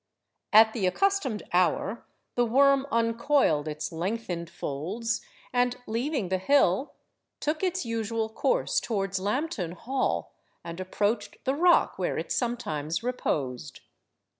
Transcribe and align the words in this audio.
At 0.51 0.73
the 0.73 0.87
accustomed 0.87 1.43
hour 1.53 2.07
the 2.33 2.43
worm 2.43 2.87
uncoiled 2.91 3.67
its 3.67 3.91
lengthened 3.91 4.49
folds, 4.49 5.21
and, 5.53 5.75
leaving 5.85 6.29
the 6.29 6.39
hill, 6.39 6.93
took 7.39 7.61
its 7.61 7.85
usual 7.85 8.27
course 8.27 8.79
towards 8.79 9.19
Lambton 9.19 9.73
Hall, 9.73 10.33
and 10.63 10.79
approached 10.79 11.37
the 11.45 11.53
rock 11.53 11.99
where 11.99 12.17
it 12.17 12.31
sometimes 12.31 13.03
reposed. 13.03 13.81